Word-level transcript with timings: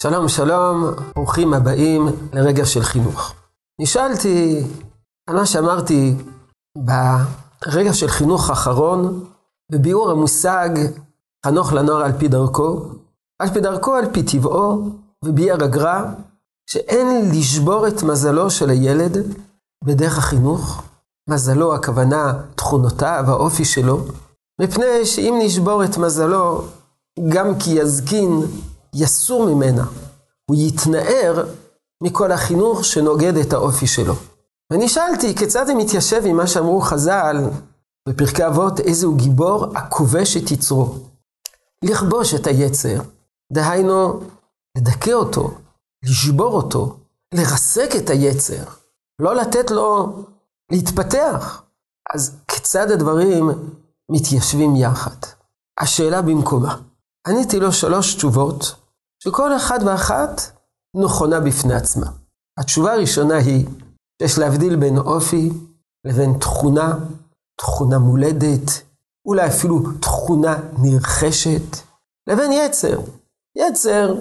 שלום 0.00 0.28
שלום, 0.28 0.84
ברוכים 1.14 1.54
הבאים 1.54 2.06
לרגע 2.32 2.66
של 2.66 2.82
חינוך. 2.82 3.34
נשאלתי 3.80 4.64
על 5.28 5.36
מה 5.36 5.46
שאמרתי 5.46 6.14
ברגע 6.76 7.92
של 7.92 8.08
חינוך 8.08 8.50
האחרון, 8.50 9.24
בביאור 9.72 10.10
המושג 10.10 10.68
חנוך 11.46 11.72
לנוער 11.72 12.04
על 12.04 12.12
פי 12.18 12.28
דרכו, 12.28 12.80
על 13.38 13.48
פי 13.48 13.60
דרכו 13.60 13.94
על 13.94 14.12
פי 14.12 14.22
טבעו, 14.22 14.90
וביאר 15.24 15.64
הגר"א, 15.64 16.04
שאין 16.70 17.30
לשבור 17.30 17.88
את 17.88 18.02
מזלו 18.02 18.50
של 18.50 18.70
הילד 18.70 19.16
בדרך 19.84 20.18
החינוך, 20.18 20.82
מזלו 21.30 21.74
הכוונה 21.74 22.42
תכונותיו, 22.54 23.24
האופי 23.28 23.64
שלו, 23.64 24.04
מפני 24.60 25.04
שאם 25.04 25.38
נשבור 25.42 25.84
את 25.84 25.98
מזלו, 25.98 26.64
גם 27.28 27.58
כי 27.58 27.70
יזקין 27.70 28.42
יסור 28.98 29.54
ממנה, 29.54 29.84
הוא 30.50 30.56
יתנער 30.58 31.46
מכל 32.02 32.32
החינוך 32.32 32.84
שנוגד 32.84 33.36
את 33.36 33.52
האופי 33.52 33.86
שלו. 33.86 34.14
ואני 34.72 34.88
שאלתי, 34.88 35.34
כיצד 35.34 35.66
זה 35.66 35.74
מתיישב 35.74 36.22
עם 36.24 36.36
מה 36.36 36.46
שאמרו 36.46 36.80
חז"ל 36.80 37.36
בפרקי 38.08 38.46
אבות, 38.46 38.80
איזה 38.80 39.06
הוא 39.06 39.16
גיבור 39.16 39.66
הכובש 39.76 40.36
את 40.36 40.50
יצרו. 40.50 40.94
לכבוש 41.84 42.34
את 42.34 42.46
היצר, 42.46 43.00
דהיינו, 43.52 44.20
לדכא 44.78 45.12
אותו, 45.12 45.50
לשבור 46.04 46.52
אותו, 46.52 46.96
לרסק 47.34 47.90
את 47.96 48.10
היצר, 48.10 48.64
לא 49.18 49.34
לתת 49.34 49.70
לו 49.70 50.14
להתפתח. 50.72 51.62
אז 52.14 52.36
כיצד 52.48 52.90
הדברים 52.90 53.50
מתיישבים 54.10 54.76
יחד? 54.76 55.16
השאלה 55.80 56.22
במקומה. 56.22 56.76
עניתי 57.26 57.60
לו 57.60 57.72
שלוש 57.72 58.14
תשובות, 58.14 58.74
שכל 59.26 59.56
אחת 59.56 59.80
ואחת 59.86 60.40
נכונה 60.96 61.40
בפני 61.40 61.74
עצמה. 61.74 62.06
התשובה 62.58 62.92
הראשונה 62.92 63.36
היא 63.36 63.66
שיש 64.22 64.38
להבדיל 64.38 64.76
בין 64.76 64.98
אופי 64.98 65.50
לבין 66.04 66.38
תכונה, 66.38 66.94
תכונה 67.58 67.98
מולדת, 67.98 68.82
אולי 69.26 69.46
אפילו 69.46 69.82
תכונה 70.00 70.56
נרכשת, 70.78 71.76
לבין 72.28 72.52
יצר. 72.52 73.00
יצר 73.56 74.14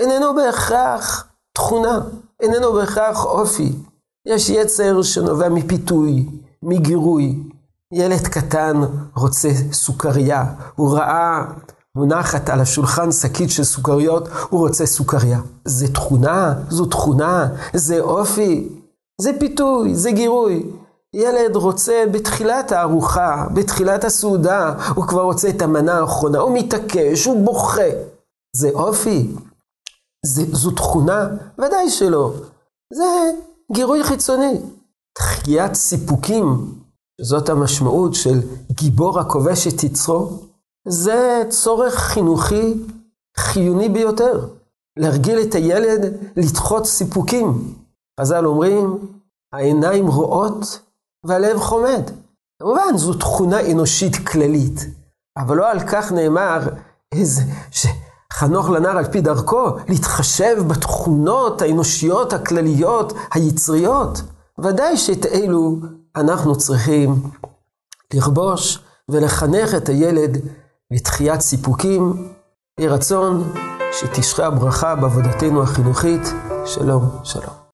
איננו 0.00 0.34
בהכרח 0.34 1.28
תכונה, 1.54 2.00
איננו 2.42 2.72
בהכרח 2.72 3.24
אופי. 3.24 3.72
יש 4.26 4.48
יצר 4.48 5.02
שנובע 5.02 5.48
מפיתוי, 5.48 6.28
מגירוי. 6.62 7.42
ילד 7.92 8.26
קטן 8.26 8.76
רוצה 9.16 9.48
סוכריה, 9.72 10.44
הוא 10.76 10.98
ראה 10.98 11.44
מונחת 11.96 12.48
על 12.48 12.60
השולחן 12.60 13.12
שקית 13.12 13.50
של 13.50 13.64
סוכריות, 13.64 14.28
הוא 14.50 14.60
רוצה 14.60 14.86
סוכריה. 14.86 15.40
זה 15.64 15.92
תכונה, 15.92 16.54
זו 16.68 16.86
תכונה, 16.86 17.48
זה 17.74 18.00
אופי, 18.00 18.68
זה 19.20 19.30
פיתוי, 19.40 19.94
זה 19.94 20.10
גירוי. 20.10 20.70
ילד 21.14 21.56
רוצה 21.56 22.04
בתחילת 22.12 22.72
הארוחה, 22.72 23.46
בתחילת 23.54 24.04
הסעודה, 24.04 24.74
הוא 24.94 25.04
כבר 25.04 25.22
רוצה 25.22 25.48
את 25.48 25.62
המנה 25.62 25.98
האחרונה, 25.98 26.38
הוא 26.38 26.58
מתעקש, 26.58 27.24
הוא 27.24 27.44
בוכה. 27.44 27.90
זה 28.56 28.70
אופי? 28.74 29.30
זה, 30.26 30.42
זו 30.52 30.70
תכונה? 30.70 31.28
ודאי 31.58 31.90
שלא. 31.90 32.32
זה 32.94 33.30
גירוי 33.72 34.04
חיצוני. 34.04 34.60
דחיית 35.18 35.74
סיפוקים, 35.74 36.74
זאת 37.20 37.48
המשמעות 37.48 38.14
של 38.14 38.40
גיבור 38.72 39.20
הכובש 39.20 39.66
את 39.66 39.84
יצרו, 39.84 40.38
זה 40.88 41.42
צורך 41.48 41.94
חינוכי 41.94 42.74
חיוני 43.36 43.88
ביותר. 43.88 44.46
להרגיל 44.96 45.40
את 45.40 45.54
הילד 45.54 46.00
לדחות 46.36 46.86
סיפוקים. 46.86 47.74
חז"ל 48.20 48.46
אומרים, 48.46 48.98
העיניים 49.52 50.06
רואות 50.06 50.80
והלב 51.24 51.58
חומד. 51.60 52.02
כמובן, 52.62 52.96
זו 52.96 53.14
תכונה 53.14 53.60
אנושית 53.70 54.16
כללית, 54.16 54.80
אבל 55.38 55.56
לא 55.56 55.70
על 55.70 55.80
כך 55.80 56.12
נאמר 56.12 56.60
איזה, 57.14 57.42
שחנוך 57.70 58.70
לנער 58.70 58.98
על 58.98 59.12
פי 59.12 59.20
דרכו, 59.20 59.66
להתחשב 59.88 60.56
בתכונות 60.68 61.62
האנושיות 61.62 62.32
הכלליות, 62.32 63.12
היצריות. 63.34 64.22
ודאי 64.58 64.96
שאת 64.96 65.26
אלו 65.26 65.76
אנחנו 66.16 66.56
צריכים 66.56 67.22
לכבוש 68.14 68.78
ולחנך 69.08 69.74
את 69.74 69.88
הילד 69.88 70.38
לתחיית 70.92 71.40
סיפוקים. 71.40 72.28
יהי 72.80 72.88
רצון 72.88 73.52
שתשרה 73.92 74.46
הברכה 74.46 74.94
בעבודתנו 74.94 75.62
החינוכית. 75.62 76.22
שלום, 76.66 77.02
שלום. 77.24 77.61